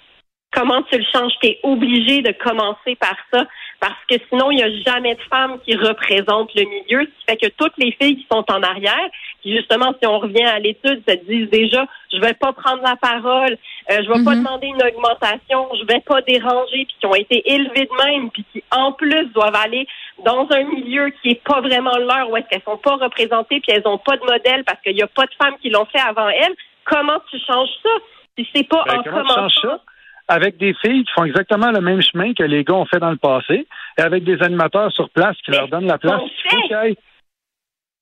Comment 0.53 0.83
tu 0.83 0.99
le 0.99 1.05
changes? 1.11 1.33
Tu 1.41 1.49
es 1.49 1.61
obligé 1.63 2.21
de 2.21 2.33
commencer 2.33 2.95
par 2.97 3.17
ça 3.33 3.47
parce 3.81 3.99
que 4.09 4.17
sinon, 4.29 4.51
il 4.51 4.57
n'y 4.57 4.63
a 4.63 4.71
jamais 4.87 5.15
de 5.15 5.21
femmes 5.31 5.59
qui 5.65 5.75
représentent 5.75 6.55
le 6.55 6.65
milieu, 6.65 7.01
ce 7.01 7.07
qui 7.07 7.25
fait 7.27 7.37
que 7.39 7.53
toutes 7.57 7.73
les 7.79 7.93
filles 7.93 8.17
qui 8.17 8.27
sont 8.31 8.45
en 8.51 8.63
arrière, 8.63 9.09
qui 9.43 9.57
justement, 9.57 9.95
si 10.01 10.07
on 10.07 10.19
revient 10.19 10.45
à 10.45 10.59
l'étude, 10.59 11.03
se 11.09 11.15
disent 11.25 11.49
déjà, 11.49 11.87
je 12.13 12.19
vais 12.21 12.35
pas 12.35 12.53
prendre 12.53 12.83
la 12.83 12.97
parole, 12.97 13.57
euh, 13.91 14.03
je 14.05 14.09
vais 14.13 14.23
pas 14.23 14.35
Mhm. 14.35 14.45
demander 14.45 14.67
une 14.67 14.83
augmentation, 14.83 15.67
je 15.81 15.87
vais 15.87 16.01
pas 16.01 16.21
déranger, 16.21 16.85
puis 16.85 16.95
qui 17.01 17.07
ont 17.07 17.15
été 17.15 17.43
élevées 17.51 17.89
de 17.91 18.05
même, 18.05 18.31
puis 18.31 18.45
qui 18.53 18.63
en 18.71 18.93
plus 18.93 19.25
doivent 19.33 19.57
aller 19.57 19.87
dans 20.27 20.47
un 20.51 20.65
milieu 20.65 21.09
qui 21.23 21.31
est 21.31 21.43
pas 21.43 21.61
vraiment 21.63 21.97
leur, 21.97 22.29
où 22.31 22.37
est-ce 22.37 22.47
qu'elles 22.49 22.63
sont 22.65 22.77
pas 22.77 22.97
représentées, 22.97 23.61
puis 23.61 23.73
elles 23.75 23.87
ont 23.89 23.99
pas 23.99 24.17
de 24.19 24.25
modèle 24.25 24.63
parce 24.65 24.81
qu'il 24.83 24.97
y 24.97 25.03
a 25.03 25.07
pas 25.07 25.25
de 25.25 25.35
femmes 25.43 25.57
qui 25.63 25.71
l'ont 25.71 25.87
fait 25.87 26.01
avant 26.01 26.29
elles. 26.29 26.55
Comment 26.85 27.19
tu 27.31 27.39
changes 27.47 27.71
ça? 27.83 27.91
Si 28.39 28.47
c'est 28.55 28.69
pas 28.69 28.85
Ben, 28.87 28.99
en 28.99 29.03
comment 29.03 29.23
tu 29.49 29.61
commençant. 29.61 29.81
Avec 30.33 30.57
des 30.59 30.75
filles 30.75 31.05
qui 31.05 31.13
font 31.13 31.25
exactement 31.25 31.73
le 31.73 31.81
même 31.81 32.01
chemin 32.01 32.33
que 32.35 32.45
les 32.45 32.63
gars 32.63 32.75
ont 32.75 32.87
fait 32.87 33.01
dans 33.01 33.11
le 33.11 33.17
passé, 33.17 33.67
et 33.99 34.01
avec 34.01 34.23
des 34.25 34.41
animateurs 34.43 34.93
sur 34.93 35.11
place 35.11 35.37
qui 35.45 35.51
Mais 35.51 35.57
leur 35.59 35.69
donnent 35.69 35.87
la 35.89 35.99
place. 35.99 36.21
Il 36.53 36.69
fait. 36.71 36.97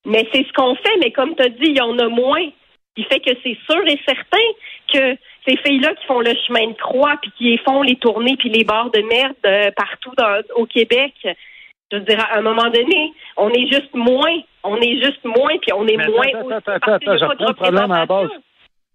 Mais 0.05 0.27
c'est 0.31 0.45
ce 0.47 0.53
qu'on 0.53 0.75
fait, 0.75 0.95
mais 1.03 1.11
comme 1.11 1.35
tu 1.35 1.41
as 1.43 1.49
dit, 1.49 1.57
il 1.73 1.77
y 1.77 1.81
en 1.81 1.97
a 1.97 2.07
moins. 2.07 2.47
Qui 2.95 3.03
fait 3.05 3.19
que 3.19 3.31
c'est 3.43 3.57
sûr 3.69 3.81
et 3.87 3.99
certain 4.05 4.47
que 4.93 5.15
ces 5.47 5.57
filles-là 5.57 5.93
qui 5.95 6.05
font 6.05 6.19
le 6.19 6.33
chemin 6.47 6.67
de 6.67 6.73
croix, 6.73 7.15
puis 7.21 7.31
qui 7.37 7.57
font 7.59 7.81
les 7.81 7.95
tournées, 7.95 8.35
puis 8.37 8.49
les 8.49 8.63
bars 8.63 8.91
de 8.91 9.01
merde 9.01 9.35
euh, 9.45 9.71
partout 9.75 10.11
dans- 10.17 10.41
au 10.55 10.65
Québec, 10.65 11.13
je 11.91 11.97
veux 11.97 12.03
dire, 12.03 12.19
à 12.31 12.37
un 12.37 12.41
moment 12.41 12.69
donné, 12.69 13.13
on 13.37 13.49
est 13.49 13.67
juste 13.71 13.93
moins. 13.93 14.37
On 14.63 14.75
est 14.77 15.01
juste 15.03 15.23
moins, 15.23 15.57
puis 15.61 15.71
on 15.73 15.87
est 15.87 15.97
Mais 15.97 16.07
moins 16.07 16.25
attends, 16.57 16.71
attends, 16.73 16.93
attends, 16.93 17.17
je 17.17 17.25
reprends 17.25 17.47
le 17.47 17.53
problème 17.53 17.91
à 17.91 17.99
la 17.99 18.05
base. 18.05 18.29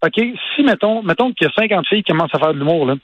OK, 0.05 0.21
si, 0.55 0.63
mettons, 0.63 1.01
mettons 1.01 1.31
qu'il 1.33 1.47
y 1.47 1.49
a 1.49 1.53
50 1.53 1.87
filles 1.87 2.03
qui 2.03 2.11
commencent 2.11 2.35
à 2.35 2.39
faire 2.39 2.53
de 2.53 2.59
l'humour, 2.59 2.85
là, 2.85 2.95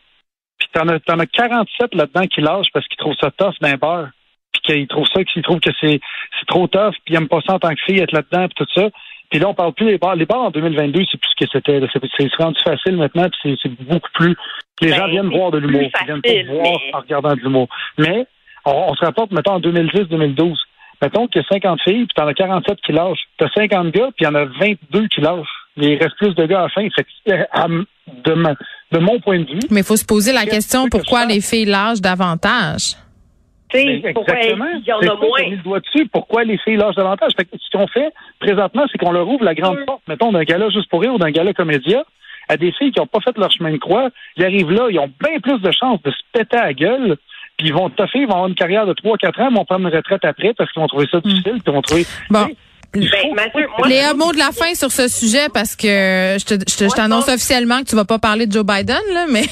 puis 0.61 0.69
t'en 0.73 0.87
as, 0.87 0.99
t'en 0.99 1.19
as 1.19 1.25
47 1.25 1.95
là-dedans 1.95 2.27
qui 2.27 2.41
lâchent 2.41 2.71
parce 2.73 2.87
qu'ils 2.87 2.97
trouvent 2.97 3.15
ça 3.19 3.31
tough 3.31 3.55
d'un 3.61 3.75
beurre, 3.75 4.09
puis 4.53 4.61
qu'ils 4.61 4.87
trouvent 4.87 5.07
ça, 5.13 5.23
qu'ils 5.23 5.41
trouvent 5.41 5.59
que 5.59 5.71
c'est, 5.79 5.99
c'est 6.39 6.45
trop 6.47 6.67
tough, 6.67 6.93
puis 7.03 7.13
ils 7.13 7.13
n'aiment 7.13 7.27
pas 7.27 7.41
ça 7.45 7.55
en 7.55 7.59
tant 7.59 7.73
que 7.73 7.81
fille, 7.85 7.99
être 7.99 8.11
là-dedans, 8.11 8.47
puis 8.47 8.65
tout 8.65 8.71
ça. 8.75 8.89
Puis 9.31 9.39
là, 9.39 9.47
on 9.47 9.53
parle 9.53 9.73
plus 9.73 9.85
des 9.85 9.97
bars. 9.97 10.15
Les 10.15 10.25
bars 10.25 10.41
en 10.41 10.51
2022, 10.51 11.03
c'est 11.09 11.17
plus 11.17 11.29
ce 11.29 11.45
que 11.45 11.49
c'était. 11.51 11.79
là. 11.79 11.87
C'est, 11.91 12.01
c'est 12.17 12.43
rendu 12.43 12.59
facile 12.61 12.97
maintenant, 12.97 13.29
puis 13.29 13.39
c'est, 13.41 13.55
c'est 13.63 13.83
beaucoup 13.85 14.09
plus... 14.13 14.35
Les 14.81 14.89
Ben, 14.89 14.97
gens 14.97 15.07
viennent 15.07 15.29
voir 15.29 15.51
de 15.51 15.59
l'humour. 15.59 15.81
Ils 15.83 16.05
viennent 16.05 16.21
pas 16.21 16.53
voir 16.53 16.77
en 16.93 16.99
regardant 16.99 17.33
de 17.35 17.39
l'humour. 17.39 17.67
Mais 17.97 18.25
on, 18.65 18.71
on 18.89 18.95
se 18.95 19.05
rapporte, 19.05 19.31
mettons, 19.31 19.53
en 19.53 19.59
2010-2012. 19.61 20.57
Mettons 21.01 21.27
qu'il 21.27 21.41
y 21.41 21.45
a 21.45 21.47
50 21.47 21.81
filles, 21.81 22.05
puis 22.05 22.13
t'en 22.15 22.27
as 22.27 22.33
47 22.33 22.81
qui 22.81 22.91
lâchent. 22.91 23.23
T'as 23.37 23.49
50 23.49 23.91
gars, 23.91 24.09
puis 24.15 24.21
il 24.21 24.23
y 24.25 24.27
en 24.27 24.35
a 24.35 24.45
22 24.45 25.07
qui 25.07 25.21
lâchent. 25.21 25.47
Il 25.77 25.97
reste 25.97 26.15
plus 26.17 26.35
de 26.35 26.45
gars 26.45 26.59
à 26.59 26.63
la 26.63 26.69
fin. 26.69 26.87
Fait 26.95 27.03
que, 27.03 27.31
euh, 27.31 27.44
à 27.51 27.68
de, 27.68 28.56
de 28.92 29.00
mon 29.00 29.19
point 29.19 29.40
de 29.40 29.45
vue, 29.45 29.60
Mais 29.69 29.81
il 29.81 29.86
faut 29.86 29.95
se 29.98 30.06
poser 30.06 30.33
la 30.33 30.45
question 30.45 30.86
que 30.86 30.90
pourquoi 30.90 31.26
les 31.26 31.42
filles 31.42 31.66
lâchent 31.66 32.02
davantage? 32.02 32.95
Tu 33.69 33.78
sais, 33.80 34.00
Ben, 34.04 34.14
pourquoi 34.14 34.36
exactement. 34.36 34.66
il 34.76 34.86
y 34.86 34.92
en 34.92 35.00
a 35.00 35.16
moins? 35.16 35.50
le 35.50 35.57
doigt 35.64 35.80
dessus? 35.80 36.06
Pourquoi 36.12 36.44
les 36.44 36.57
filles 36.57 36.76
lâchent 36.76 36.95
davantage? 36.95 37.31
Fait 37.38 37.45
que 37.45 37.52
ce 37.57 37.78
qu'on 37.78 37.88
fait 37.88 38.10
présentement, 38.40 38.83
c'est 38.92 38.98
qu'on 38.98 39.12
leur 39.14 39.28
ouvre 39.30 39.45
la 39.45 39.56
grande 39.56 39.80
Mm. 39.80 39.86
porte, 39.86 40.02
mettons, 40.10 40.31
d'un 40.33 40.44
gala 40.44 40.69
juste 40.69 40.90
pour 40.90 41.02
rire 41.02 41.14
ou 41.14 41.18
d'un 41.18 41.31
gala 41.31 41.54
comédia, 41.54 42.04
à 42.50 42.57
des 42.57 42.74
filles 42.74 42.92
qui 42.92 43.00
n'ont 43.00 43.07
pas 43.07 43.21
fait 43.21 43.38
leur 43.38 43.50
chemin 43.52 43.71
de 43.71 43.78
croix. 43.78 44.10
Ils 44.36 44.44
arrivent 44.44 44.71
là, 44.71 44.88
ils 44.90 45.00
ont 45.00 45.10
bien 45.24 45.40
plus 45.40 45.60
de 45.60 45.71
chances 45.71 46.02
de 46.04 46.12
se 46.12 46.18
péter 46.33 46.57
à 46.57 46.66
la 46.66 46.74
gueule. 46.74 47.16
Puis 47.57 47.68
ils 47.68 47.74
vont 47.74 47.90
toffer, 47.90 48.19
ils 48.19 48.26
vont 48.26 48.33
avoir 48.33 48.48
une 48.48 48.56
carrière 48.56 48.86
de 48.86 48.94
3-4 48.94 49.40
ans, 49.40 49.52
mais 49.52 49.57
vont 49.57 49.66
prendre 49.66 49.88
une 49.88 49.95
retraite 49.95 50.26
après 50.26 50.54
parce 50.54 50.69
qu'ils 50.71 50.81
vont 50.81 50.88
trouver 50.88 51.07
ça 51.10 51.21
difficile, 51.21 51.54
puis 51.54 51.62
ils 51.68 51.71
vont 51.74 51.81
trouver. 51.81 52.06
Bon. 52.30 52.48
Ben, 52.94 53.33
Mathieu, 53.33 53.68
moi, 53.78 53.88
Léa, 53.88 54.14
mot 54.14 54.31
de 54.33 54.38
la 54.38 54.52
fin 54.52 54.74
sur 54.76 54.92
ce 54.92 55.07
sujet 55.07 55.48
parce 55.54 55.76
que 55.76 55.88
je 56.40 56.44
te- 56.45 56.54
je 56.69 56.78
te- 56.78 56.83
je 56.90 56.94
t'annonce 56.95 57.28
officiellement 57.30 57.80
que 57.80 57.86
tu 57.90 57.95
vas 57.95 58.06
pas 58.06 58.19
parler 58.19 58.48
de 58.48 58.52
Joe 58.52 58.66
Biden, 58.66 59.00
là, 59.14 59.26
mais 59.30 59.44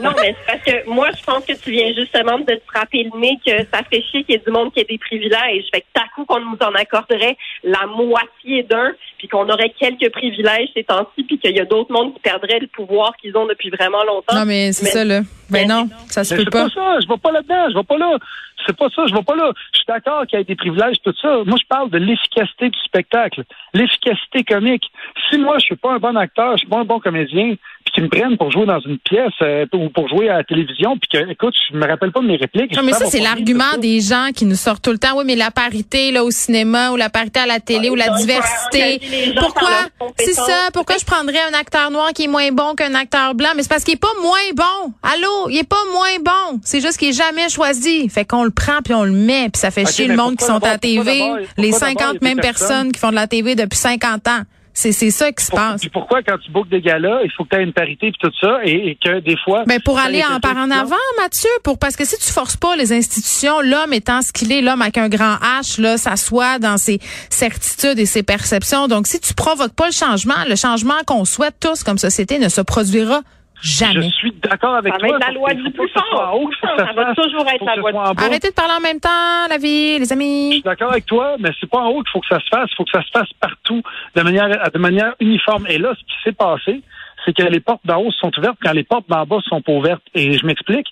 Non, 0.00 0.10
mais 0.16 0.34
c'est 0.38 0.46
parce 0.46 0.64
que 0.64 0.88
moi, 0.90 1.08
je 1.18 1.22
pense 1.22 1.44
que 1.44 1.52
tu 1.52 1.70
viens 1.70 1.92
justement 1.94 2.38
de 2.38 2.44
te 2.54 2.62
frapper 2.66 3.04
le 3.12 3.20
nez 3.20 3.38
que 3.44 3.52
ça 3.72 3.82
fait 3.90 4.02
chier 4.10 4.24
qu'il 4.24 4.30
y 4.30 4.38
ait 4.38 4.42
du 4.44 4.50
monde 4.50 4.72
qui 4.72 4.80
ait 4.80 4.86
des 4.88 4.96
privilèges. 4.96 5.64
Fait 5.70 5.82
que 5.82 5.86
t'as 5.92 6.04
coup 6.14 6.24
qu'on 6.24 6.40
nous 6.40 6.56
en 6.62 6.74
accorderait 6.74 7.36
la 7.62 7.86
moitié 7.86 8.62
d'un, 8.62 8.92
puis 9.18 9.28
qu'on 9.28 9.46
aurait 9.50 9.70
quelques 9.78 10.10
privilèges 10.10 10.68
ces 10.74 10.84
temps-ci, 10.84 11.24
puis 11.24 11.38
qu'il 11.38 11.54
y 11.54 11.60
a 11.60 11.66
d'autres 11.66 11.92
mondes 11.92 12.14
qui 12.14 12.20
perdraient 12.20 12.60
le 12.60 12.68
pouvoir 12.68 13.12
qu'ils 13.20 13.36
ont 13.36 13.46
depuis 13.46 13.68
vraiment 13.68 14.02
longtemps. 14.04 14.34
non, 14.34 14.46
mais 14.46 14.72
c'est 14.72 14.84
Mais- 14.84 14.90
ça, 14.92 15.04
là. 15.04 15.20
Ben 15.52 15.68
mais- 15.68 15.74
non, 15.74 15.88
ça 16.08 16.24
se 16.24 16.34
Mais 16.34 16.38
peut 16.38 16.44
c'est 16.46 16.58
pas. 16.58 16.64
pas 16.64 16.70
ça, 16.74 17.00
je 17.02 17.08
vais 17.08 17.18
pas 17.18 17.30
là-dedans, 17.32 17.70
je 17.70 17.74
vais 17.78 17.84
pas 17.84 17.98
là. 17.98 18.18
C'est 18.64 18.76
pas 18.76 18.86
ça, 18.94 19.02
je 19.08 19.14
vais 19.14 19.22
pas 19.24 19.34
là. 19.34 19.50
Je 19.72 19.78
suis 19.78 19.86
d'accord 19.88 20.24
qu'il 20.26 20.38
y 20.38 20.42
ait 20.42 20.44
des 20.44 20.54
privilèges, 20.54 20.96
tout 21.04 21.12
ça. 21.20 21.38
Moi, 21.44 21.56
je 21.60 21.66
parle 21.68 21.90
de 21.90 21.98
l'efficacité 21.98 22.70
du 22.70 22.78
spectacle, 22.84 23.42
l'efficacité 23.74 24.44
comique. 24.44 24.84
Si 25.28 25.38
moi, 25.38 25.58
je 25.58 25.64
suis 25.64 25.76
pas 25.76 25.94
un 25.94 25.98
bon 25.98 26.16
acteur, 26.16 26.52
je 26.52 26.58
suis 26.58 26.68
pas 26.68 26.78
un 26.78 26.84
bon 26.84 27.00
comédien, 27.00 27.56
puis 27.84 27.92
qu'ils 27.92 28.04
me 28.04 28.08
prennent 28.08 28.36
pour 28.36 28.52
jouer 28.52 28.66
dans 28.66 28.78
une 28.78 28.98
pièce 28.98 29.32
euh, 29.42 29.66
ou 29.72 29.88
pour 29.88 30.08
jouer 30.08 30.28
à 30.28 30.36
la 30.38 30.44
télévision, 30.44 30.96
puis 30.96 31.08
que, 31.12 31.28
écoute, 31.30 31.54
je 31.72 31.76
me 31.76 31.84
rappelle 31.88 32.12
pas 32.12 32.20
de 32.20 32.26
mes 32.26 32.36
répliques. 32.36 32.76
Non, 32.76 32.84
mais 32.84 32.92
ça, 32.92 33.06
c'est 33.06 33.18
pas 33.18 33.24
l'argument 33.24 33.76
des 33.80 34.00
gens 34.00 34.28
qui 34.32 34.44
nous 34.44 34.54
sortent 34.54 34.84
tout 34.84 34.92
le 34.92 34.98
temps. 34.98 35.16
Oui, 35.16 35.24
mais 35.26 35.34
la 35.34 35.50
parité 35.50 36.12
là 36.12 36.22
au 36.22 36.30
cinéma 36.30 36.92
ou 36.92 36.96
la 36.96 37.10
parité 37.10 37.40
à 37.40 37.46
la 37.46 37.58
télé 37.58 37.90
ou 37.90 37.96
la 37.96 38.10
diversité. 38.10 39.00
Pourquoi? 39.40 39.88
C'est 40.18 40.34
ça. 40.34 40.68
Pourquoi 40.72 40.98
je 40.98 41.04
prendrais 41.04 41.40
un 41.50 41.58
acteur 41.58 41.90
noir 41.90 42.12
qui 42.14 42.24
est 42.24 42.28
moins 42.28 42.52
bon 42.52 42.74
qu'un 42.76 42.94
acteur 42.94 43.34
blanc? 43.34 43.48
Mais 43.56 43.62
c'est 43.62 43.68
parce 43.68 43.82
qu'il 43.82 43.94
est 43.94 44.00
pas 44.00 44.14
moins 44.22 44.38
bon. 44.54 44.92
Allô? 45.02 45.41
Il 45.48 45.58
est 45.58 45.68
pas 45.68 45.82
moins 45.92 46.18
bon. 46.24 46.60
C'est 46.64 46.80
juste 46.80 46.96
qu'il 46.98 47.08
est 47.08 47.12
jamais 47.12 47.48
choisi. 47.48 48.08
Fait 48.08 48.24
qu'on 48.24 48.44
le 48.44 48.50
prend 48.50 48.80
puis 48.84 48.94
on 48.94 49.04
le 49.04 49.12
met 49.12 49.48
puis 49.50 49.60
ça 49.60 49.70
fait 49.70 49.90
chier 49.90 50.08
mais 50.08 50.16
le 50.16 50.22
monde 50.22 50.36
qui 50.36 50.44
sont 50.44 50.62
à 50.64 50.70
la 50.72 50.78
TV. 50.78 51.20
les 51.58 51.70
pourquoi 51.70 51.88
d'abord 51.88 52.08
50 52.10 52.16
il 52.20 52.24
y 52.26 52.30
a 52.30 52.34
mêmes 52.34 52.40
personnes? 52.40 52.92
qui 52.92 53.00
font 53.00 53.10
de 53.10 53.14
la 53.14 53.26
TV 53.26 53.54
depuis 53.54 53.78
50 53.78 54.28
ans. 54.28 54.42
C'est, 54.74 54.92
c'est 54.92 55.10
ça 55.10 55.30
qui 55.30 55.44
se 55.44 55.50
Pour- 55.50 55.58
passe. 55.58 55.80
Puis 55.82 55.90
pourquoi, 55.90 56.22
quand 56.22 56.38
tu 56.38 56.50
bookes 56.50 56.70
des 56.70 56.80
galas, 56.80 57.20
il 57.24 57.30
faut 57.36 57.44
que 57.44 57.50
tu 57.50 57.56
aies 57.60 57.62
une 57.62 57.74
parité 57.74 58.06
et 58.06 58.12
tout 58.18 58.30
ça, 58.40 58.60
et, 58.64 58.88
et 58.88 58.98
que 59.04 59.20
des 59.20 59.36
fois. 59.44 59.64
Ben 59.66 59.78
pour 59.84 59.98
aller 59.98 60.24
en 60.24 60.40
par 60.40 60.56
en 60.56 60.70
avant, 60.70 60.96
Mathieu, 61.20 61.50
pour 61.62 61.78
parce 61.78 61.94
que 61.94 62.06
si 62.06 62.16
tu 62.16 62.32
forces 62.32 62.56
pas 62.56 62.74
les 62.74 62.90
institutions, 62.94 63.60
l'homme 63.60 63.92
étant 63.92 64.22
ce 64.22 64.32
qu'il 64.32 64.50
est, 64.50 64.62
l'homme 64.62 64.80
avec 64.80 64.96
un 64.96 65.10
grand 65.10 65.34
H, 65.60 65.78
là, 65.78 65.98
s'assoit 65.98 66.58
dans 66.58 66.78
ses 66.78 67.00
certitudes 67.28 67.98
et 67.98 68.06
ses 68.06 68.22
perceptions. 68.22 68.88
Donc, 68.88 69.06
si 69.08 69.20
tu 69.20 69.34
provoques 69.34 69.74
pas 69.74 69.86
le 69.86 69.92
changement, 69.92 70.42
le 70.48 70.56
changement 70.56 70.94
qu'on 71.06 71.26
souhaite 71.26 71.56
tous 71.60 71.82
comme 71.82 71.98
société 71.98 72.38
ne 72.38 72.48
se 72.48 72.62
produira 72.62 73.20
jamais. 73.62 74.02
Je 74.08 74.14
suis 74.16 74.32
d'accord 74.32 74.74
avec 74.74 74.92
Ça 74.94 74.98
va 75.00 75.08
toi. 75.08 75.16
être 75.18 75.26
la 75.26 75.32
loi 75.32 75.50
qu'il 75.50 75.58
du 75.58 75.64
faut 75.64 75.82
plus 75.82 75.90
fort. 76.10 76.50
Ça 76.60 76.92
va 76.94 77.14
toujours 77.14 77.46
être 77.48 77.64
la 77.64 77.76
loi 77.76 77.92
bas. 77.92 78.12
Arrêtez 78.18 78.48
de 78.50 78.54
parler 78.54 78.74
en 78.76 78.80
même 78.80 79.00
temps, 79.00 79.48
la 79.48 79.58
vie, 79.58 79.98
les 79.98 80.04
Je 80.06 80.12
amis. 80.12 80.50
suis 80.52 80.62
d'accord 80.62 80.90
avec 80.90 81.06
toi, 81.06 81.36
mais 81.38 81.50
c'est 81.60 81.68
pas 81.70 81.78
en 81.78 81.88
haut 81.88 82.02
qu'il 82.02 82.10
faut 82.12 82.20
que 82.20 82.26
ça 82.28 82.40
se 82.40 82.48
fasse. 82.48 82.68
Il 82.72 82.76
faut 82.76 82.84
que 82.84 82.90
ça 82.92 83.02
se 83.02 83.10
fasse 83.10 83.32
partout, 83.40 83.82
de 84.14 84.22
manière, 84.22 84.48
de 84.72 84.78
manière 84.78 85.14
uniforme. 85.20 85.66
Et 85.68 85.78
là, 85.78 85.92
ce 85.98 86.00
qui 86.04 86.22
s'est 86.24 86.32
passé, 86.32 86.80
c'est 87.24 87.36
que 87.36 87.42
les 87.42 87.60
portes 87.60 87.84
d'en 87.84 87.98
haut 88.02 88.10
sont 88.12 88.30
ouvertes 88.38 88.58
quand 88.62 88.72
les 88.72 88.84
portes 88.84 89.08
d'en 89.08 89.24
bas 89.24 89.38
sont 89.48 89.60
pas 89.62 89.72
ouvertes. 89.72 90.02
Et 90.14 90.32
je 90.32 90.46
m'explique. 90.46 90.86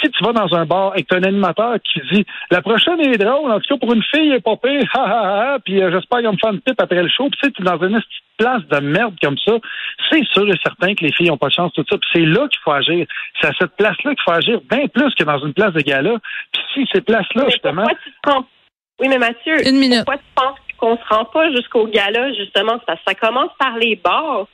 Si 0.00 0.10
tu 0.10 0.24
vas 0.24 0.32
dans 0.32 0.54
un 0.54 0.64
bar 0.66 0.92
et 0.96 1.02
que 1.02 1.08
tu 1.08 1.14
as 1.14 1.18
un 1.18 1.22
animateur 1.22 1.76
qui 1.82 2.00
dit 2.12 2.26
la 2.50 2.62
prochaine 2.62 3.00
est 3.00 3.18
drôle, 3.18 3.50
en 3.50 3.60
tout 3.60 3.74
cas 3.74 3.78
pour 3.78 3.92
une 3.94 4.02
fille, 4.02 4.28
elle 4.30 4.36
est 4.36 4.40
pas 4.40 4.56
pire, 4.56 4.82
ha 4.94 5.00
ha 5.00 5.54
ha, 5.54 5.58
puis 5.64 5.82
euh, 5.82 5.90
j'espère 5.92 6.18
qu'il 6.18 6.26
va 6.26 6.32
me 6.32 6.38
faire 6.38 6.52
une 6.52 6.60
pipe 6.60 6.80
après 6.80 7.02
le 7.02 7.08
show. 7.08 7.28
Puis 7.30 7.38
tu 7.42 7.46
sais, 7.46 7.52
tu 7.52 7.62
es 7.62 7.64
dans 7.64 7.78
une 7.86 7.94
petite 8.00 8.24
place 8.36 8.62
de 8.66 8.80
merde 8.80 9.14
comme 9.22 9.38
ça, 9.38 9.52
c'est 10.10 10.24
sûr 10.32 10.48
et 10.48 10.58
certain 10.62 10.94
que 10.94 11.04
les 11.04 11.12
filles 11.12 11.30
ont 11.30 11.36
pas 11.36 11.48
de 11.48 11.52
chance, 11.52 11.72
tout 11.72 11.84
ça. 11.88 11.96
Puis 11.98 12.10
c'est 12.12 12.26
là 12.26 12.48
qu'il 12.48 12.60
faut 12.64 12.72
agir. 12.72 13.06
C'est 13.40 13.48
à 13.48 13.52
cette 13.58 13.76
place-là 13.76 14.14
qu'il 14.14 14.22
faut 14.24 14.32
agir 14.32 14.60
bien 14.68 14.86
plus 14.88 15.14
que 15.14 15.24
dans 15.24 15.38
une 15.38 15.54
place 15.54 15.72
de 15.72 15.80
gala. 15.80 16.16
Puis 16.52 16.62
si 16.74 16.88
ces 16.92 17.00
places-là, 17.00 17.44
justement, 17.50 17.82
pourquoi 17.82 17.98
tu 18.02 18.10
te. 18.10 18.44
Oui, 19.00 19.08
mais 19.08 19.18
Mathieu, 19.18 19.66
Une 19.68 19.78
minute. 19.78 20.04
pourquoi 20.04 20.18
tu 20.18 20.24
penses 20.34 20.58
qu'on 20.78 20.96
se 20.96 21.14
rend 21.14 21.24
pas 21.26 21.50
jusqu'au 21.52 21.86
gala, 21.86 22.32
justement? 22.34 22.74
C'est 22.78 22.86
parce 22.86 22.98
que 23.00 23.04
ça 23.08 23.14
commence 23.14 23.50
par 23.58 23.76
les 23.76 23.96
bars. 23.96 24.46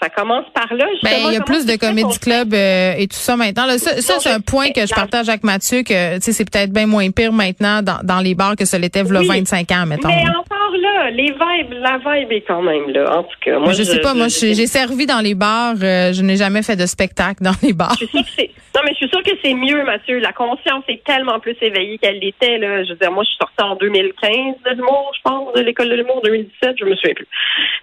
Ça 0.00 0.08
commence 0.08 0.46
par 0.54 0.72
là. 0.72 0.86
Ben, 1.02 1.10
il 1.26 1.34
y 1.34 1.36
a 1.36 1.42
plus 1.42 1.66
de 1.66 1.76
comédie 1.76 2.18
club 2.18 2.54
euh, 2.54 2.94
et 2.96 3.06
tout 3.06 3.16
ça 3.18 3.36
maintenant. 3.36 3.66
Là, 3.66 3.76
ça, 3.76 4.00
ça, 4.00 4.18
c'est 4.18 4.30
un 4.30 4.40
point 4.40 4.70
que 4.70 4.86
je 4.86 4.94
partage 4.94 5.28
avec 5.28 5.44
Mathieu 5.44 5.82
que 5.82 6.18
c'est 6.20 6.50
peut-être 6.50 6.72
bien 6.72 6.86
moins 6.86 7.10
pire 7.10 7.32
maintenant 7.34 7.82
dans, 7.82 7.98
dans 8.02 8.20
les 8.20 8.34
bars 8.34 8.56
que 8.56 8.64
ce 8.64 8.76
l'était 8.78 9.02
Oui. 9.02 9.26
25 9.28 9.70
ans, 9.72 9.84
mettons. 9.86 10.08
Mais 10.08 10.22
encore 10.30 10.72
là, 10.80 11.10
les 11.10 11.32
vibes, 11.32 11.72
la 11.82 11.98
vibe 11.98 12.32
est 12.32 12.44
quand 12.48 12.62
même 12.62 12.88
là. 12.88 13.18
En 13.18 13.22
tout 13.24 13.36
cas, 13.44 13.52
moi, 13.58 13.60
Moi, 13.64 13.72
je 13.74 13.82
sais 13.82 14.00
pas, 14.00 14.14
moi, 14.14 14.28
j'ai 14.28 14.54
servi 14.66 15.04
dans 15.04 15.20
les 15.20 15.34
bars. 15.34 15.74
euh, 15.82 16.14
je 16.14 16.22
n'ai 16.22 16.36
jamais 16.36 16.62
fait 16.62 16.76
de 16.76 16.86
spectacle 16.86 17.42
dans 17.42 17.54
les 17.62 17.74
bars. 17.74 17.94
Je 18.00 18.06
suis 18.06 18.08
sûre 18.08 18.22
que 18.24 18.30
c'est. 18.38 18.50
Non, 18.74 18.80
mais 18.84 18.92
je 18.92 18.96
suis 18.96 19.08
sûre 19.08 19.22
que 19.22 19.32
c'est 19.44 19.54
mieux, 19.54 19.84
Mathieu. 19.84 20.18
La 20.18 20.32
conscience 20.32 20.84
est 20.88 21.02
tellement 21.04 21.40
plus 21.40 21.56
éveillée 21.60 21.98
qu'elle 21.98 22.20
l'était. 22.20 22.56
Là. 22.58 22.84
Je 22.84 22.90
veux 22.92 22.98
dire, 22.98 23.12
moi, 23.12 23.24
je 23.24 23.28
suis 23.28 23.38
sortie 23.38 23.60
en 23.60 23.76
2015 23.76 24.30
de 24.64 24.70
l'humour, 24.76 25.12
je 25.14 25.20
pense, 25.22 25.52
de 25.54 25.60
l'école 25.60 25.90
de 25.90 25.96
l'humour, 25.96 26.20
2017, 26.24 26.76
je 26.78 26.84
me 26.86 26.94
souviens 26.96 27.14
plus. 27.14 27.26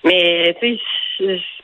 Mais, 0.03 0.55
tu 0.59 0.67
sais, 0.67 0.73
je- 0.77 1.04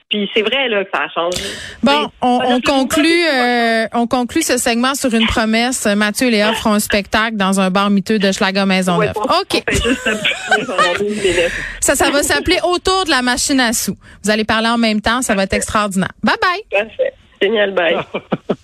puis 0.10 0.30
c'est 0.34 0.42
vrai 0.42 0.68
là 0.70 0.84
que 0.84 0.90
ça 0.94 1.04
a 1.04 1.10
changé. 1.10 1.42
Bon, 1.84 2.10
on, 2.22 2.40
on 2.46 2.62
conclut, 2.62 3.24
euh, 3.34 3.88
on 3.94 4.08
conclut 4.08 4.42
ce 4.42 4.58
segment 4.58 4.94
sur 4.96 5.14
une 5.14 5.26
promesse. 5.28 5.86
Mathieu 5.86 6.28
et 6.28 6.32
Léa 6.32 6.54
feront 6.54 6.74
un 6.74 6.80
spectacle 6.80 7.38
dans 7.38 7.60
un 7.60 7.70
bar 7.70 7.90
miteux 7.90 8.20
de 8.20 8.32
Schlager 8.32 8.66
Maisonneuve. 8.66 9.00
Ouais, 9.00 9.12
on- 9.16 9.42
OK. 9.42 9.64
on 9.68 9.72
fait 9.72 9.84
juste 9.84 10.06
le- 10.06 10.66
pendant 10.66 10.94
12 11.00 11.18
minutes. 11.18 11.52
Ça, 11.80 11.96
ça 11.96 12.10
va 12.10 12.24
s'appeler 12.24 12.58
Autour 12.64 13.06
de 13.06 13.10
la 13.10 13.22
machine 13.22 13.60
à 13.60 13.74
sous. 13.74 13.98
Vous 14.24 14.30
allez 14.30 14.44
parler 14.44 14.68
en 14.70 14.78
même 14.78 15.02
temps. 15.02 15.22
Ça 15.22 15.34
va 15.36 15.44
être 15.44 15.54
extraordinaire. 15.54 16.12
Bye 16.24 16.36
bye. 16.42 16.82
Parfait. 16.86 17.14
Génial, 17.42 17.72
bye. 17.74 17.96